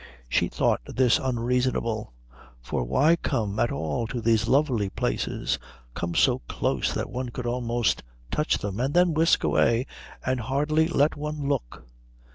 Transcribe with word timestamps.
She 0.27 0.47
thought 0.49 0.81
this 0.87 1.19
unreasonable; 1.19 2.11
for 2.59 2.83
why 2.83 3.17
come 3.17 3.59
at 3.59 3.71
all 3.71 4.07
to 4.07 4.19
these 4.19 4.47
lovely 4.47 4.89
places, 4.89 5.59
come 5.93 6.15
so 6.15 6.39
close 6.47 6.91
that 6.91 7.11
one 7.11 7.29
could 7.29 7.45
almost 7.45 8.01
touch 8.31 8.57
them, 8.57 8.79
and 8.79 8.95
then 8.95 9.13
whisk 9.13 9.43
away 9.43 9.85
and 10.25 10.39
hardly 10.39 10.87
let 10.87 11.15
one 11.15 11.47
look? 11.47 11.83